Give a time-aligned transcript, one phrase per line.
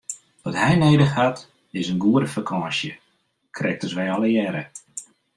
[0.43, 1.37] Wat hy nedich hat
[1.79, 2.91] is in goede fakânsje,
[3.55, 4.63] krekt as wy allegearre!